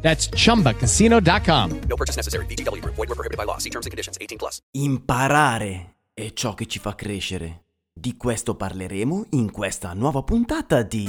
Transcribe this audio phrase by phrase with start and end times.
[0.00, 1.80] That's chumbacasino.com.
[1.86, 2.46] No purchase necessary.
[2.46, 2.94] VGW Group.
[2.94, 3.58] Void were prohibited by law.
[3.58, 4.16] See terms and conditions.
[4.18, 4.60] 18 plus.
[4.72, 7.64] Imparare è ciò che ci fa crescere.
[7.92, 11.08] Di questo parleremo in questa nuova puntata di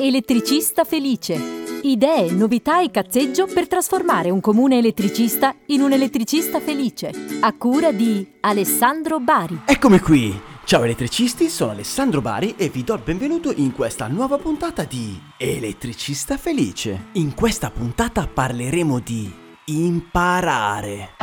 [0.00, 1.58] Elettricista felice.
[1.82, 7.12] Idee, novità e cazzeggio per trasformare un comune elettricista in un elettricista felice.
[7.40, 9.60] A cura di Alessandro Bari.
[9.66, 10.49] Eccomi qui!
[10.70, 15.20] Ciao elettricisti, sono Alessandro Bari e vi do il benvenuto in questa nuova puntata di
[15.36, 17.06] Elettricista Felice.
[17.14, 19.28] In questa puntata parleremo di
[19.64, 21.16] imparare.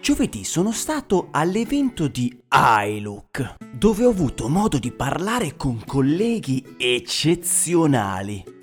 [0.00, 8.56] Giovedì sono stato all'evento di iLook, dove ho avuto modo di parlare con colleghi eccezionali.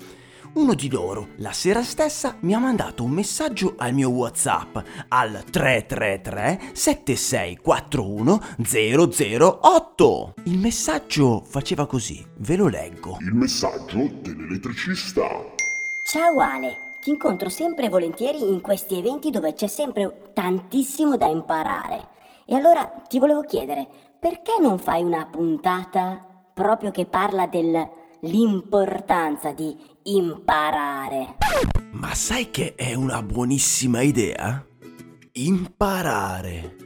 [0.56, 5.44] Uno di loro, la sera stessa, mi ha mandato un messaggio al mio WhatsApp al
[5.50, 8.40] 333 7641
[9.60, 10.34] 008.
[10.44, 13.18] Il messaggio faceva così, ve lo leggo.
[13.20, 15.28] Il messaggio dell'elettricista.
[16.06, 22.08] Ciao Ale, ti incontro sempre volentieri in questi eventi dove c'è sempre tantissimo da imparare.
[22.46, 23.86] E allora ti volevo chiedere,
[24.18, 31.36] perché non fai una puntata proprio che parla dell'importanza di imparare?
[31.92, 34.64] Ma sai che è una buonissima idea?
[35.32, 36.76] Imparare.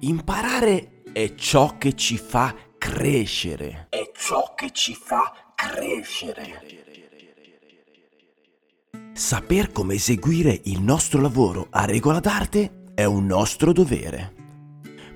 [0.00, 3.86] Imparare è ciò che ci fa crescere.
[3.90, 6.84] È ciò che ci fa crescere.
[9.12, 14.35] Saper come eseguire il nostro lavoro a regola d'arte è un nostro dovere.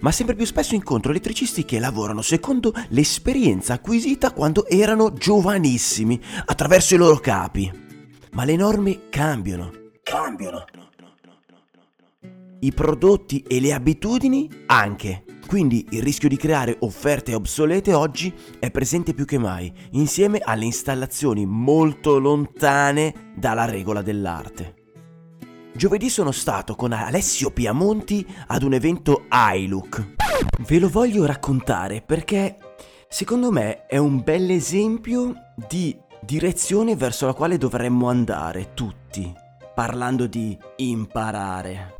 [0.00, 6.94] Ma sempre più spesso incontro elettricisti che lavorano secondo l'esperienza acquisita quando erano giovanissimi, attraverso
[6.94, 7.70] i loro capi.
[8.32, 9.70] Ma le norme cambiano,
[10.02, 10.64] cambiano.
[12.60, 15.24] I prodotti e le abitudini anche.
[15.46, 20.64] Quindi il rischio di creare offerte obsolete oggi è presente più che mai, insieme alle
[20.64, 24.79] installazioni molto lontane dalla regola dell'arte.
[25.72, 30.14] Giovedì sono stato con Alessio Piamonti ad un evento iLook.
[30.66, 32.56] Ve lo voglio raccontare perché
[33.08, 35.32] secondo me è un bel esempio
[35.68, 39.32] di direzione verso la quale dovremmo andare tutti,
[39.74, 41.94] parlando di imparare.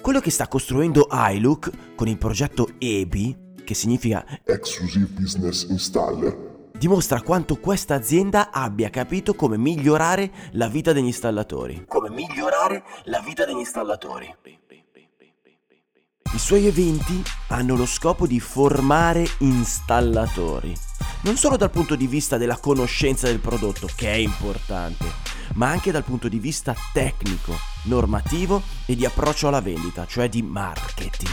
[0.00, 6.47] Quello che sta costruendo iLook con il progetto EBI, che significa Exclusive Business Installer.
[6.78, 11.84] Dimostra quanto questa azienda abbia capito come migliorare la vita degli installatori.
[11.88, 14.36] Come migliorare la vita degli installatori.
[16.30, 20.72] I suoi eventi hanno lo scopo di formare installatori,
[21.22, 25.06] non solo dal punto di vista della conoscenza del prodotto, che è importante,
[25.54, 30.42] ma anche dal punto di vista tecnico, normativo e di approccio alla vendita, cioè di
[30.42, 31.32] marketing.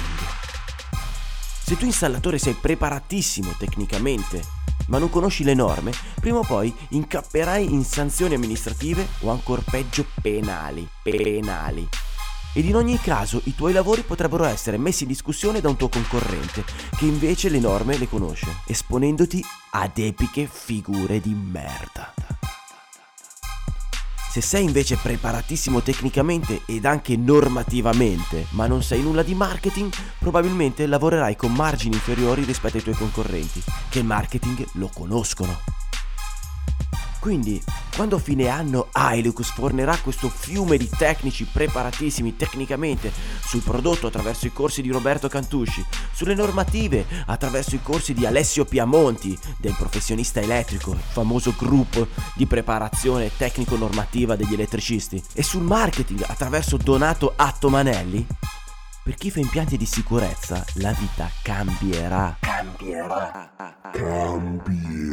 [1.62, 7.72] Se tu installatore sei preparatissimo tecnicamente, ma non conosci le norme, prima o poi incapperai
[7.72, 10.88] in sanzioni amministrative o ancora peggio penali.
[11.03, 11.88] Penali.
[12.53, 15.90] Ed in ogni caso i tuoi lavori potrebbero essere messi in discussione da un tuo
[15.90, 16.63] concorrente,
[16.97, 22.13] che invece le norme le conosce, esponendoti ad epiche figure di merda.
[24.35, 30.85] Se sei invece preparatissimo tecnicamente ed anche normativamente, ma non sai nulla di marketing, probabilmente
[30.88, 35.84] lavorerai con margini inferiori rispetto ai tuoi concorrenti, che il marketing lo conoscono.
[37.25, 37.59] Quindi,
[37.96, 43.12] quando a fine anno Hilux fornerà questo fiume di tecnici preparatissimi tecnicamente
[43.44, 45.84] sul prodotto attraverso i corsi di Roberto Cantusci,
[46.14, 52.46] sulle normative attraverso i corsi di Alessio Piamonti, del professionista elettrico, il famoso gruppo di
[52.46, 58.24] preparazione tecnico-normativa degli elettricisti, e sul marketing attraverso Donato Attomanelli,
[59.03, 62.38] per chi fa impianti di sicurezza la vita cambierà.
[62.40, 63.52] Cambierà.
[63.91, 65.05] Cambierà.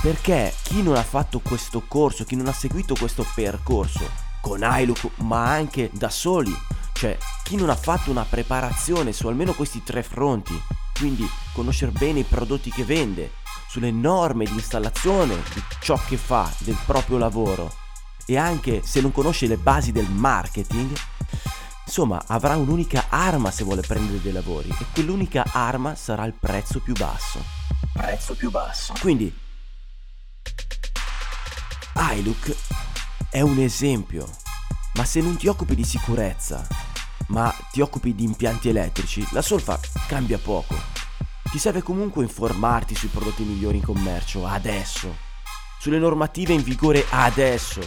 [0.00, 4.08] Perché chi non ha fatto questo corso, chi non ha seguito questo percorso
[4.40, 6.54] con iLook, ma anche da soli,
[6.92, 10.58] cioè chi non ha fatto una preparazione su almeno questi tre fronti,
[10.96, 13.32] quindi conoscere bene i prodotti che vende,
[13.68, 17.72] sulle norme di installazione di ciò che fa, del proprio lavoro,
[18.24, 20.96] e anche se non conosce le basi del marketing,
[21.84, 26.80] insomma avrà un'unica arma se vuole prendere dei lavori e quell'unica arma sarà il prezzo
[26.80, 27.42] più basso.
[27.92, 28.92] Prezzo più basso.
[29.00, 29.46] Quindi
[31.94, 32.54] iLook
[33.30, 34.28] è un esempio,
[34.94, 36.66] ma se non ti occupi di sicurezza,
[37.28, 40.76] ma ti occupi di impianti elettrici, la solfa cambia poco.
[41.50, 45.16] Ti serve comunque informarti sui prodotti migliori in commercio adesso,
[45.80, 47.80] sulle normative in vigore adesso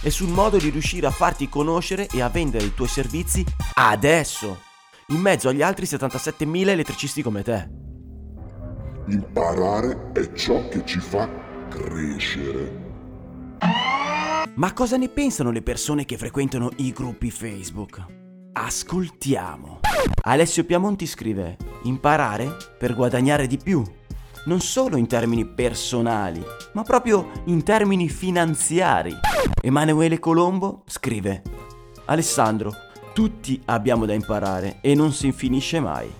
[0.00, 3.44] e sul modo di riuscire a farti conoscere e a vendere i tuoi servizi
[3.74, 4.62] adesso,
[5.08, 7.68] in mezzo agli altri 77.000 elettricisti come te.
[9.08, 11.41] Imparare è ciò che ci fa
[11.72, 12.90] crescere.
[14.54, 18.04] Ma cosa ne pensano le persone che frequentano i gruppi Facebook?
[18.52, 19.80] Ascoltiamo.
[20.24, 23.82] Alessio Piamonti scrive: Imparare per guadagnare di più.
[24.44, 29.16] Non solo in termini personali, ma proprio in termini finanziari.
[29.62, 31.42] Emanuele Colombo scrive:
[32.06, 32.74] Alessandro,
[33.14, 36.10] tutti abbiamo da imparare e non si finisce mai.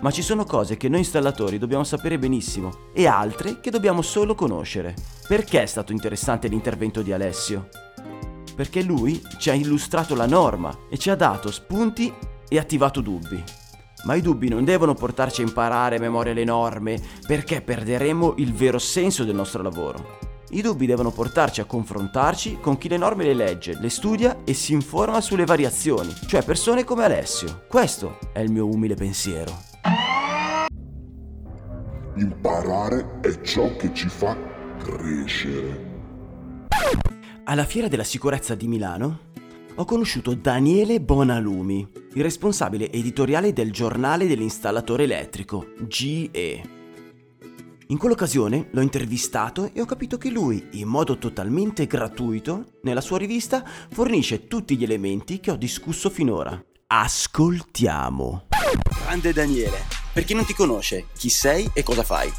[0.00, 4.34] Ma ci sono cose che noi installatori dobbiamo sapere benissimo e altre che dobbiamo solo
[4.34, 4.94] conoscere.
[5.26, 7.68] Perché è stato interessante l'intervento di Alessio?
[8.54, 12.12] Perché lui ci ha illustrato la norma e ci ha dato spunti
[12.48, 13.42] e attivato dubbi.
[14.04, 18.52] Ma i dubbi non devono portarci a imparare a memoria le norme perché perderemo il
[18.52, 20.18] vero senso del nostro lavoro.
[20.50, 24.52] I dubbi devono portarci a confrontarci con chi le norme le legge, le studia e
[24.52, 27.64] si informa sulle variazioni, cioè persone come Alessio.
[27.66, 29.73] Questo è il mio umile pensiero.
[32.16, 34.36] Imparare è ciò che ci fa
[34.78, 35.92] crescere.
[37.42, 39.32] Alla Fiera della Sicurezza di Milano
[39.74, 46.62] ho conosciuto Daniele Bonalumi, il responsabile editoriale del giornale dell'installatore elettrico, GE.
[47.88, 53.18] In quell'occasione l'ho intervistato e ho capito che lui, in modo totalmente gratuito, nella sua
[53.18, 56.64] rivista fornisce tutti gli elementi che ho discusso finora.
[56.86, 58.46] Ascoltiamo.
[59.04, 59.78] Grande Daniele,
[60.14, 62.32] per chi non ti conosce, chi sei e cosa fai?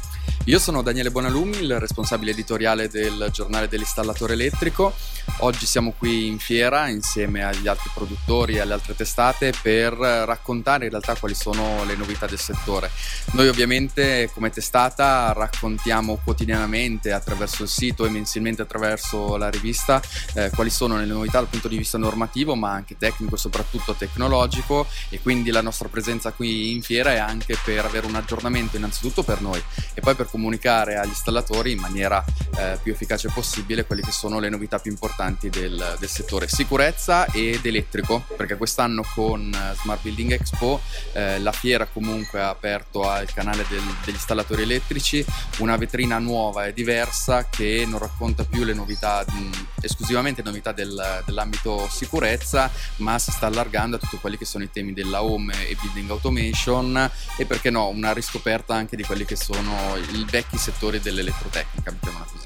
[0.44, 4.94] Io sono Daniele Bonalumi, il responsabile editoriale del giornale dell'installatore elettrico.
[5.38, 10.84] Oggi siamo qui in fiera insieme agli altri produttori e alle altre testate per raccontare
[10.84, 12.90] in realtà quali sono le novità del settore.
[13.32, 20.00] Noi ovviamente come testata raccontiamo quotidianamente attraverso il sito e mensilmente attraverso la rivista
[20.34, 23.94] eh, quali sono le novità dal punto di vista normativo ma anche tecnico e soprattutto
[23.94, 28.76] tecnologico e quindi la nostra presenza qui in fiera è anche per avere un aggiornamento
[28.76, 29.62] innanzitutto per noi
[29.92, 32.24] e poi per comunicare agli installatori in maniera
[32.56, 36.48] eh, più efficace possibile quelle che sono le novità più importanti del, del settore.
[36.48, 40.80] Sicurezza ed elettrico perché quest'anno con eh, Smart Building Expo
[41.12, 45.24] eh, la fiera comunque ha aperto al canale del, degli installatori elettrici
[45.58, 51.22] una vetrina nuova e diversa che non racconta più le novità mh, esclusivamente novità del,
[51.24, 55.52] dell'ambito sicurezza ma si sta allargando a tutti quelli che sono i temi della home
[55.68, 60.56] e building automation e perché no una riscoperta anche di quelli che sono i vecchi
[60.56, 62.45] settori dell'elettrotecnica, mettiamola così.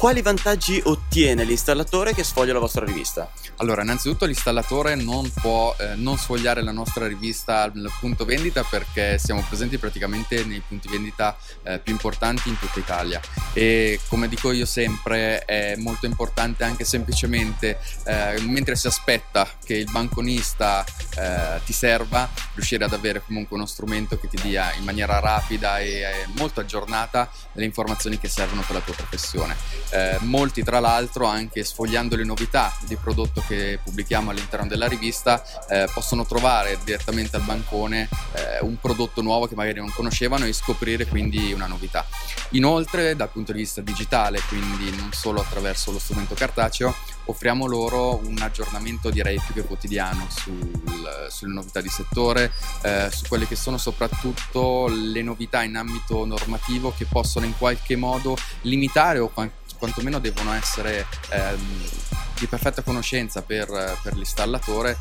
[0.00, 3.30] Quali vantaggi ottiene l'installatore che sfoglia la vostra rivista?
[3.56, 9.18] Allora, innanzitutto l'installatore non può eh, non sfogliare la nostra rivista al punto vendita perché
[9.18, 13.20] siamo presenti praticamente nei punti vendita eh, più importanti in tutta Italia
[13.52, 19.74] e come dico io sempre è molto importante anche semplicemente eh, mentre si aspetta che
[19.74, 20.82] il banconista
[21.18, 25.78] eh, ti serva riuscire ad avere comunque uno strumento che ti dia in maniera rapida
[25.78, 31.26] e molto aggiornata le informazioni che servono per la tua professione eh, molti tra l'altro
[31.26, 37.36] anche sfogliando le novità di prodotto che pubblichiamo all'interno della rivista eh, possono trovare direttamente
[37.36, 42.06] al bancone eh, un prodotto nuovo che magari non conoscevano e scoprire quindi una novità.
[42.50, 46.94] Inoltre dal punto di vista digitale, quindi non solo attraverso lo strumento cartaceo,
[47.24, 50.70] offriamo loro un aggiornamento direi più che quotidiano sul,
[51.30, 56.92] sulle novità di settore, eh, su quelle che sono soprattutto le novità in ambito normativo
[56.96, 59.30] che possono in qualche modo limitare o
[59.80, 61.88] quantomeno devono essere ehm,
[62.38, 63.66] di perfetta conoscenza per,
[64.02, 64.96] per l'installatore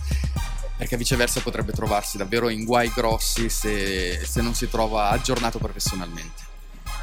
[0.79, 6.47] perché viceversa potrebbe trovarsi davvero in guai grossi se, se non si trova aggiornato professionalmente.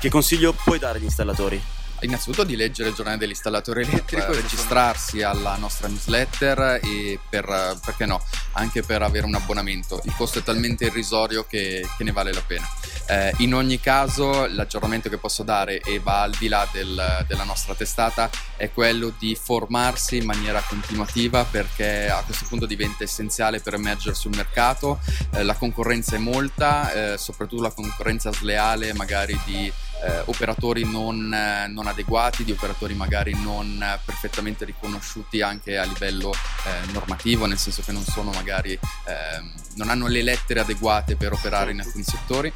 [0.00, 1.62] Che consiglio puoi dare agli installatori?
[2.00, 8.22] Innanzitutto di leggere il giornale dell'installatore elettrico, registrarsi alla nostra newsletter e per, perché no,
[8.52, 10.00] anche per avere un abbonamento.
[10.04, 12.66] Il costo è talmente irrisorio che, che ne vale la pena.
[13.08, 17.44] Eh, in ogni caso l'aggiornamento che posso dare e va al di là del, della
[17.44, 23.60] nostra testata è quello di formarsi in maniera continuativa perché a questo punto diventa essenziale
[23.60, 24.98] per emergere sul mercato.
[25.32, 29.72] Eh, la concorrenza è molta, eh, soprattutto la concorrenza sleale magari di
[30.04, 36.32] eh, operatori non, eh, non, adeguati, di operatori magari non perfettamente riconosciuti anche a livello
[36.32, 41.32] eh, normativo, nel senso che non sono magari, ehm, non hanno le lettere adeguate per
[41.32, 42.52] operare in alcuni settori.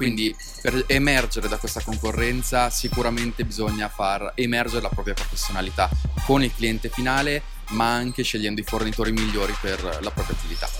[0.00, 5.90] Quindi per emergere da questa concorrenza sicuramente bisogna far emergere la propria professionalità
[6.24, 7.42] con il cliente finale,
[7.72, 10.70] ma anche scegliendo i fornitori migliori per la propria attività.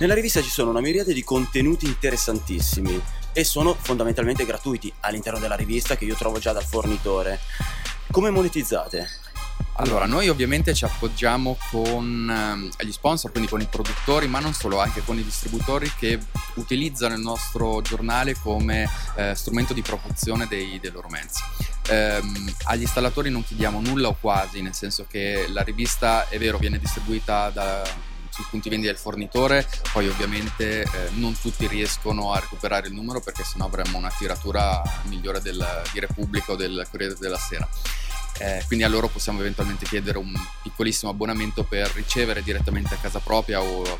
[0.00, 3.00] Nella rivista ci sono una miriade di contenuti interessantissimi
[3.32, 7.40] e sono fondamentalmente gratuiti all'interno della rivista che io trovo già dal fornitore.
[8.10, 9.08] Come monetizzate?
[9.80, 14.52] Allora, noi ovviamente ci appoggiamo con ehm, gli sponsor, quindi con i produttori, ma non
[14.52, 16.18] solo, anche con i distributori che
[16.54, 21.42] utilizzano il nostro giornale come eh, strumento di promozione dei, dei loro mezzi.
[21.90, 26.58] Ehm, agli installatori non chiediamo nulla o quasi, nel senso che la rivista, è vero,
[26.58, 27.84] viene distribuita da,
[28.30, 33.20] sui punti vendita del fornitore, poi ovviamente eh, non tutti riescono a recuperare il numero
[33.20, 37.68] perché sennò avremmo una tiratura migliore del, di Repubblica o del Corriere della Sera
[38.38, 43.18] eh, quindi a loro possiamo eventualmente chiedere un piccolissimo abbonamento per ricevere direttamente a casa
[43.18, 43.98] propria o eh,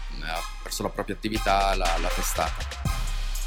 [0.62, 2.97] verso la propria attività la, la testata.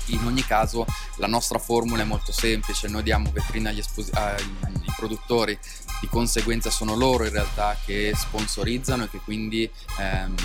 [0.07, 0.85] In ogni caso
[1.17, 4.43] la nostra formula è molto semplice, noi diamo vetrina agli espos- ai
[4.95, 5.57] produttori,
[6.01, 9.69] di conseguenza sono loro in realtà che sponsorizzano e che quindi
[9.99, 10.35] ehm,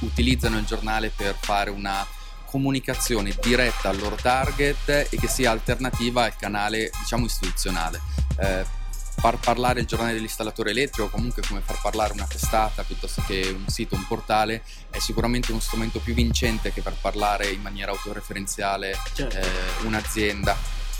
[0.00, 2.06] utilizzano il giornale per fare una
[2.44, 8.00] comunicazione diretta al loro target e che sia alternativa al canale diciamo istituzionale.
[8.38, 8.64] Eh,
[9.16, 13.68] far parlare il giornale dell'installatore elettrico, comunque come far parlare una testata piuttosto che un
[13.68, 18.96] sito, un portale, è sicuramente uno strumento più vincente che far parlare in maniera autoreferenziale
[19.14, 19.36] certo.
[19.36, 20.56] eh, un'azienda.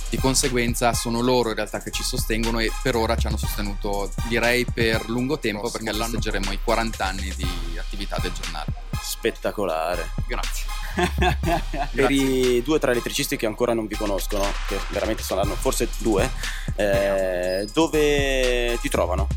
[0.08, 4.12] Di conseguenza sono loro in realtà che ci sostengono e per ora ci hanno sostenuto
[4.28, 8.86] direi per lungo tempo perché festeggeremo i 40 anni di attività del giornale.
[9.18, 10.11] Spettacolare.
[10.26, 10.64] Grazie.
[11.92, 15.88] per i due o tre elettricisti che ancora non vi conoscono, che veramente saranno forse
[15.99, 16.30] due,
[16.76, 19.28] eh, dove ti trovano?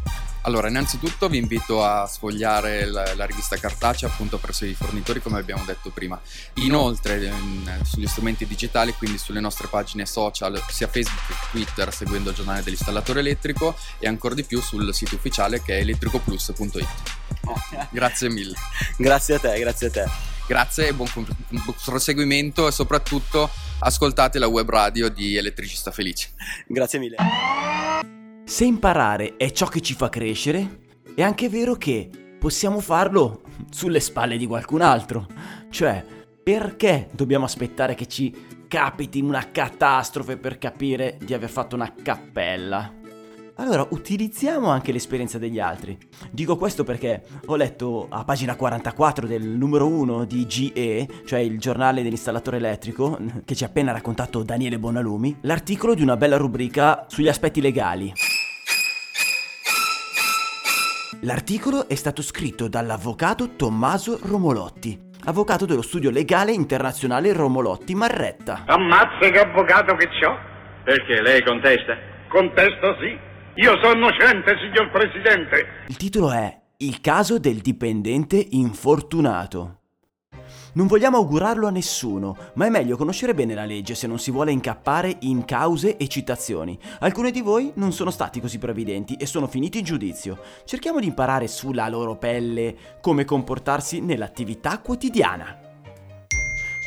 [0.44, 5.38] Allora, innanzitutto vi invito a sfogliare la, la, rivista cartacea appunto presso i fornitori come
[5.38, 6.20] abbiamo detto prima.
[6.56, 12.30] Inoltre in, sugli strumenti digitali, quindi sulle nostre pagine social, sia Facebook che Twitter, seguendo
[12.30, 16.88] il giornale dell'installatore elettrico e ancora di più sul sito ufficiale che è elettricoplus.it.
[17.92, 18.56] Grazie mille.
[18.98, 20.06] grazie a te, grazie a te.
[20.48, 21.08] Grazie e buon
[21.86, 26.30] proseguimento e soprattutto ascoltate la web radio di Elettricista Felice.
[26.68, 27.18] Grazie mille.
[28.46, 34.00] Se imparare è ciò che ci fa crescere, è anche vero che possiamo farlo sulle
[34.00, 35.28] spalle di qualcun altro.
[35.70, 36.04] Cioè,
[36.42, 42.92] perché dobbiamo aspettare che ci capiti una catastrofe per capire di aver fatto una cappella?
[43.60, 45.98] Allora, utilizziamo anche l'esperienza degli altri.
[46.32, 51.60] Dico questo perché ho letto a pagina 44 del numero 1 di GE, cioè il
[51.60, 57.04] giornale dell'installatore elettrico, che ci ha appena raccontato Daniele Bonalumi, l'articolo di una bella rubrica
[57.10, 58.14] sugli aspetti legali.
[61.24, 68.64] L'articolo è stato scritto dall'avvocato Tommaso Romolotti, avvocato dello studio legale internazionale Romolotti Marretta.
[68.68, 70.38] Ammazza che avvocato che c'ho!
[70.86, 71.98] Perché lei contesta?
[72.30, 73.28] Contesto sì.
[73.62, 75.84] Io sono innocente, signor Presidente.
[75.88, 79.80] Il titolo è Il caso del dipendente infortunato.
[80.76, 84.32] Non vogliamo augurarlo a nessuno, ma è meglio conoscere bene la legge se non si
[84.32, 86.80] vuole incappare in cause e citazioni.
[87.00, 90.40] Alcuni di voi non sono stati così previdenti e sono finiti in giudizio.
[90.64, 95.69] Cerchiamo di imparare sulla loro pelle come comportarsi nell'attività quotidiana.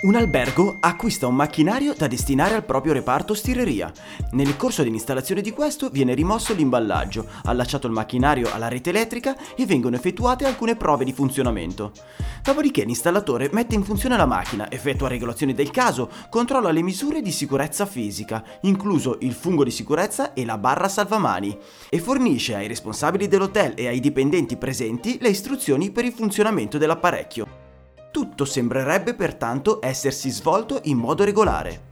[0.02, 3.92] Un albergo acquista un macchinario da destinare al proprio reparto stireria.
[4.32, 9.64] Nel corso dell'installazione di questo viene rimosso l'imballaggio, allacciato il macchinario alla rete elettrica e
[9.64, 11.92] vengono effettuate alcune prove di funzionamento.
[12.42, 17.30] Dopodiché l'installatore mette in funzione la macchina, effettua regolazioni del caso, controlla le misure di
[17.30, 21.56] sicurezza fisica, incluso il fungo di sicurezza e la barra salvamani,
[21.88, 27.61] e fornisce ai responsabili dell'hotel e ai dipendenti presenti le istruzioni per il funzionamento dell'apparecchio.
[28.12, 31.91] Tutto sembrerebbe pertanto essersi svolto in modo regolare.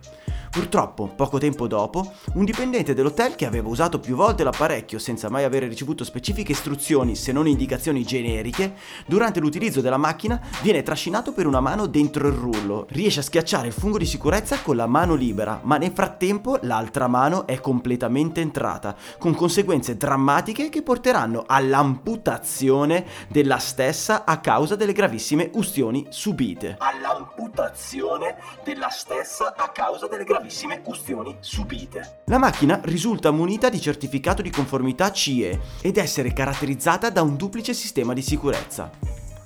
[0.51, 5.45] Purtroppo, poco tempo dopo, un dipendente dell'hotel che aveva usato più volte l'apparecchio senza mai
[5.45, 8.75] avere ricevuto specifiche istruzioni se non indicazioni generiche,
[9.07, 12.87] durante l'utilizzo della macchina viene trascinato per una mano dentro il rullo.
[12.89, 17.07] Riesce a schiacciare il fungo di sicurezza con la mano libera, ma nel frattempo l'altra
[17.07, 24.93] mano è completamente entrata, con conseguenze drammatiche che porteranno all'amputazione della stessa a causa delle
[24.93, 26.75] gravissime ustioni subite.
[26.81, 32.23] All'amputazione della stessa a causa delle gravissime gravissime ustioni subite.
[32.27, 37.75] La macchina risulta munita di certificato di conformità CE ed essere caratterizzata da un duplice
[37.75, 38.91] sistema di sicurezza.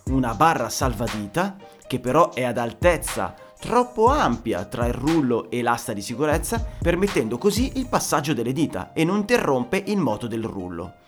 [0.06, 5.92] Una barra salvadita, che però è ad altezza troppo ampia tra il rullo e l'asta
[5.92, 11.02] di sicurezza, permettendo così il passaggio delle dita e non interrompe il moto del rullo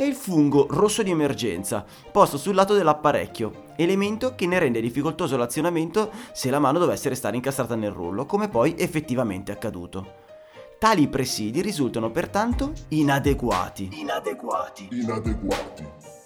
[0.00, 5.36] e il fungo rosso di emergenza, posto sul lato dell'apparecchio, elemento che ne rende difficoltoso
[5.36, 10.26] l'azionamento se la mano dovesse restare incastrata nel rullo, come poi effettivamente accaduto.
[10.78, 13.88] Tali presidi risultano pertanto inadeguati.
[13.94, 14.88] Inadeguati.
[14.92, 16.17] Inadeguati.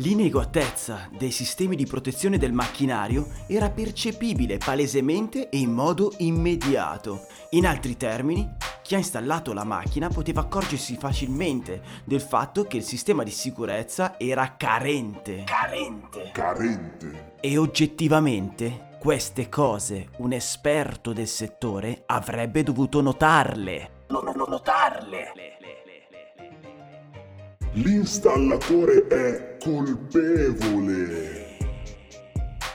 [0.00, 7.26] L'inadeguatezza dei sistemi di protezione del macchinario era percepibile palesemente e in modo immediato.
[7.50, 8.48] In altri termini,
[8.80, 14.16] chi ha installato la macchina poteva accorgersi facilmente del fatto che il sistema di sicurezza
[14.20, 15.42] era carente.
[15.42, 16.30] Carente.
[16.32, 17.34] Carente.
[17.40, 24.04] E oggettivamente queste cose un esperto del settore avrebbe dovuto notarle.
[24.10, 25.57] Non, non notarle.
[27.80, 31.56] L'installatore è colpevole.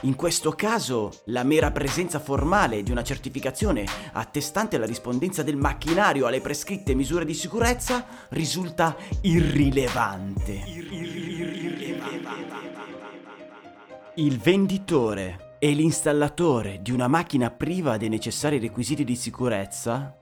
[0.02, 6.26] In questo caso, la mera presenza formale di una certificazione attestante la rispondenza del macchinario
[6.26, 10.62] alle prescritte misure di sicurezza risulta irrilevante.
[14.14, 20.16] Il venditore e l'installatore di una macchina priva dei necessari requisiti di sicurezza,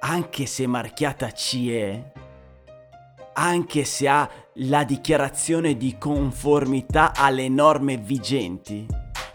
[0.00, 2.21] anche se marchiata CE,
[3.34, 8.86] anche se ha la dichiarazione di conformità alle norme vigenti,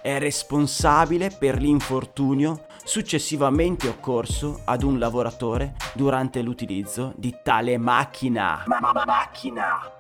[0.02, 8.64] è responsabile per l'infortunio successivamente occorso ad un lavoratore durante l'utilizzo di tale macchina.
[8.68, 9.97] Ma, ma, ma macchina.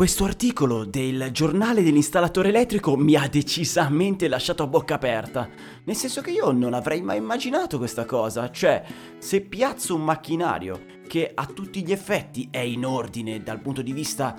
[0.00, 5.46] Questo articolo del giornale dell'installatore elettrico mi ha decisamente lasciato a bocca aperta,
[5.84, 8.82] nel senso che io non avrei mai immaginato questa cosa, cioè
[9.18, 13.92] se piazzo un macchinario che a tutti gli effetti è in ordine dal punto di
[13.92, 14.34] vista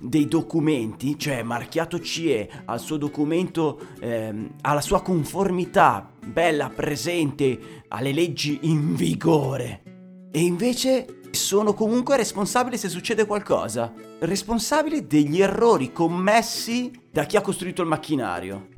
[0.00, 8.14] dei documenti, cioè marchiato CE al suo documento, ehm, alla sua conformità, bella, presente alle
[8.14, 9.82] leggi in vigore.
[10.32, 13.92] E invece sono comunque responsabile se succede qualcosa.
[14.20, 18.68] Responsabile degli errori commessi da chi ha costruito il macchinario.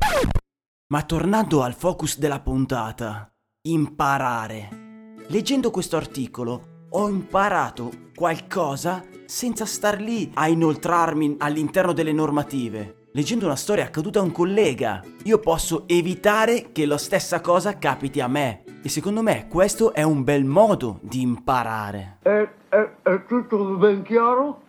[0.89, 3.31] Ma tornando al focus della puntata,
[3.69, 5.15] imparare.
[5.29, 13.09] Leggendo questo articolo ho imparato qualcosa senza star lì a inoltrarmi all'interno delle normative.
[13.13, 18.21] Leggendo una storia accaduta a un collega, io posso evitare che la stessa cosa capiti
[18.21, 18.66] a me.
[18.87, 22.19] E secondo me questo è un bel modo di imparare.
[22.23, 24.63] È, è, è tutto ben chiaro?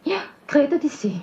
[0.43, 1.21] Credo di sì.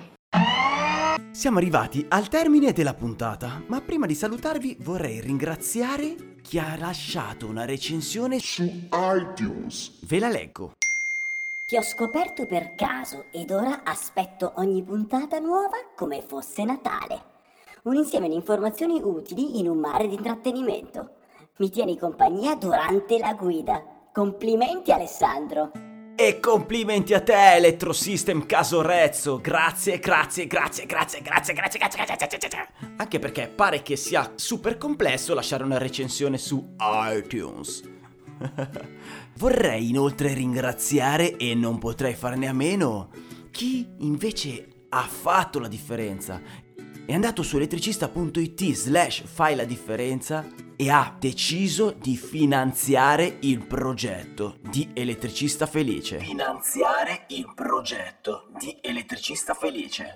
[1.29, 7.47] Siamo arrivati al termine della puntata, ma prima di salutarvi vorrei ringraziare chi ha lasciato
[7.47, 9.99] una recensione su iTunes.
[10.07, 10.71] Ve la leggo.
[11.67, 17.21] Ti ho scoperto per caso ed ora aspetto ogni puntata nuova come fosse Natale.
[17.83, 21.23] Un insieme di informazioni utili in un mare di intrattenimento.
[21.57, 23.81] Mi tieni compagnia durante la guida.
[24.11, 25.71] Complimenti Alessandro.
[26.13, 29.39] E complimenti a te, Electrosystem Casorezzo.
[29.39, 32.67] Grazie, grazie, grazie, grazie, grazie, grazie, grazie, grazie, grazie, grazie.
[32.97, 37.89] Anche perché pare che sia super complesso lasciare una recensione su iTunes.
[39.39, 43.11] Vorrei inoltre ringraziare, e non potrei farne a meno,
[43.51, 46.41] chi invece ha fatto la differenza.
[47.07, 50.43] È andato su elettricista.it slash fai la differenza
[50.75, 56.17] e ha deciso di finanziare il progetto di Elettricista Felice.
[56.17, 60.15] Finanziare il progetto di Elettricista Felice.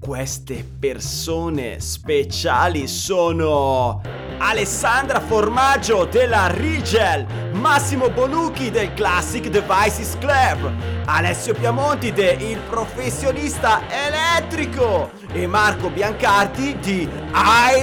[0.00, 4.00] Queste persone speciali sono
[4.38, 10.72] Alessandra Formaggio della Rigel, Massimo Bolucchi del Classic Devices Club,
[11.04, 17.06] Alessio Piamonti de Il Professionista Elettrico e Marco Biancardi di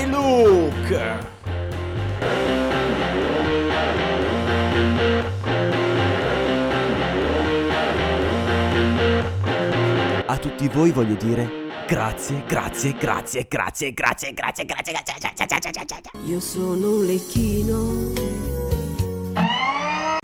[0.01, 1.25] iLook.
[10.25, 15.85] A tutti voi voglio dire grazie, grazie, grazie, grazie, grazie, grazie, grazie, grazie, grazie, grazie,
[15.85, 16.19] grazie.
[16.25, 18.36] Io sono un lecchino.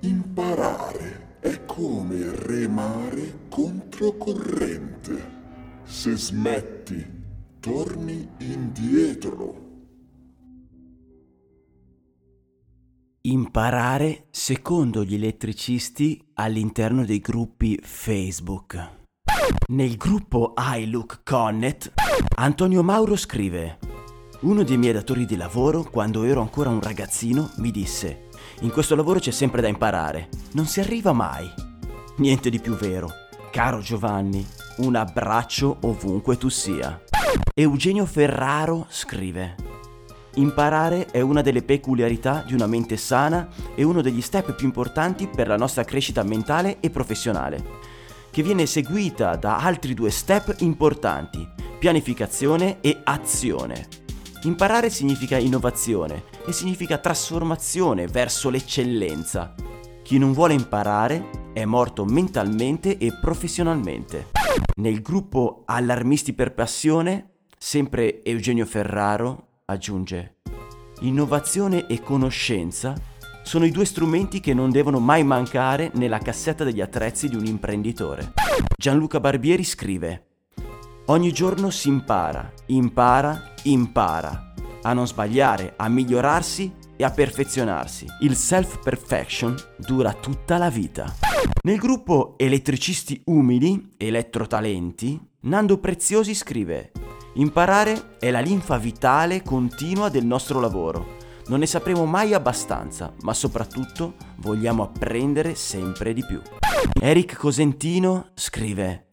[0.00, 5.36] Imparare è come remare controcorrente.
[5.82, 7.04] Se smetti,
[7.58, 9.66] torni indietro.
[13.22, 18.96] Imparare secondo gli elettricisti all'interno dei gruppi Facebook.
[19.72, 21.92] Nel gruppo iLook Connet,
[22.36, 23.78] Antonio Mauro scrive:
[24.42, 28.27] Uno dei miei datori di lavoro, quando ero ancora un ragazzino, mi disse:
[28.60, 31.48] In questo lavoro c'è sempre da imparare, non si arriva mai.
[32.16, 33.10] Niente di più vero.
[33.50, 34.46] Caro Giovanni,
[34.78, 37.00] un abbraccio ovunque tu sia.
[37.54, 39.54] Eugenio Ferraro scrive:
[40.34, 45.26] Imparare è una delle peculiarità di una mente sana e uno degli step più importanti
[45.26, 47.64] per la nostra crescita mentale e professionale,
[48.30, 51.46] che viene seguita da altri due step importanti,
[51.78, 53.88] pianificazione e azione.
[54.42, 59.54] Imparare significa innovazione e significa trasformazione verso l'eccellenza.
[60.02, 64.28] Chi non vuole imparare è morto mentalmente e professionalmente.
[64.76, 70.36] Nel gruppo Allarmisti per Passione, sempre Eugenio Ferraro aggiunge,
[71.00, 72.94] innovazione e conoscenza
[73.42, 77.44] sono i due strumenti che non devono mai mancare nella cassetta degli attrezzi di un
[77.44, 78.32] imprenditore.
[78.74, 80.28] Gianluca Barbieri scrive,
[81.08, 84.47] ogni giorno si impara, impara, impara,
[84.88, 88.06] a non sbagliare, a migliorarsi e a perfezionarsi.
[88.20, 91.14] Il self-perfection dura tutta la vita.
[91.64, 96.90] Nel gruppo Elettricisti Umili, Elettrotalenti, Nando Preziosi scrive
[97.34, 101.16] Imparare è la linfa vitale continua del nostro lavoro.
[101.48, 106.40] Non ne sapremo mai abbastanza, ma soprattutto vogliamo apprendere sempre di più.
[106.98, 109.06] Eric Cosentino scrive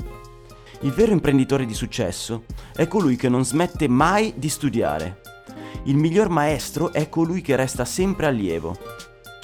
[0.81, 5.34] Il vero imprenditore di successo è colui che non smette mai di studiare.
[5.83, 8.75] Il miglior maestro è colui che resta sempre allievo.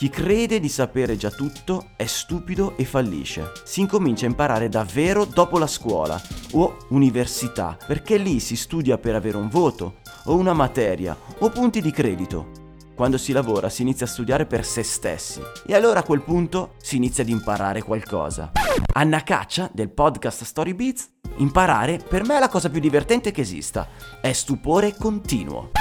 [0.02, 3.52] Chi crede di sapere già tutto è stupido e fallisce.
[3.64, 6.20] Si incomincia a imparare davvero dopo la scuola
[6.54, 11.82] o università, perché lì si studia per avere un voto o una materia o punti
[11.82, 12.50] di credito.
[12.96, 16.74] Quando si lavora si inizia a studiare per se stessi e allora a quel punto
[16.82, 18.52] si inizia ad imparare qualcosa.
[18.94, 21.10] Anna Caccia del podcast Story Beats,
[21.42, 23.88] imparare per me è la cosa più divertente che esista,
[24.22, 25.72] è stupore continuo.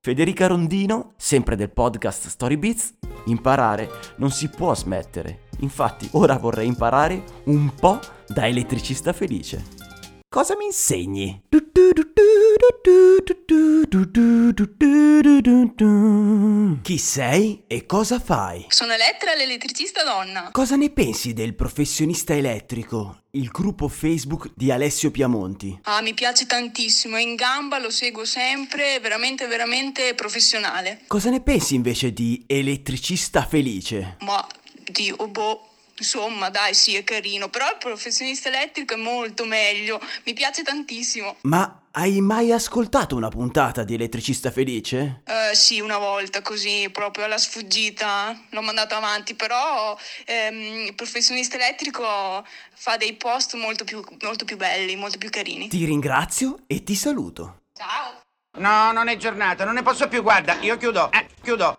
[0.00, 2.94] Federica Rondino, sempre del podcast Story Beats,
[3.26, 5.48] imparare non si può smettere.
[5.58, 9.62] Infatti ora vorrei imparare un po' da elettricista felice.
[10.26, 11.42] Cosa mi insegni?
[16.82, 18.64] Chi sei e cosa fai?
[18.68, 20.48] Sono Elettra, l'elettricista donna.
[20.50, 25.78] Cosa ne pensi del professionista elettrico, il gruppo Facebook di Alessio Piamonti?
[25.82, 31.02] Ah, mi piace tantissimo, è in gamba, lo seguo sempre, è veramente, veramente professionale.
[31.06, 34.16] Cosa ne pensi invece di elettricista felice?
[34.20, 34.46] Ma,
[34.90, 35.69] Dio, boh.
[36.00, 41.36] Insomma, dai, sì, è carino, però il professionista elettrico è molto meglio, mi piace tantissimo.
[41.42, 45.22] Ma hai mai ascoltato una puntata di Elettricista Felice?
[45.26, 51.56] Uh, sì, una volta così, proprio alla sfuggita, l'ho mandato avanti, però ehm, il professionista
[51.56, 55.68] elettrico fa dei post molto più, molto più belli, molto più carini.
[55.68, 57.64] Ti ringrazio e ti saluto.
[57.76, 58.22] Ciao.
[58.58, 61.78] No, non è giornata, non ne posso più, guarda, io chiudo, eh, chiudo.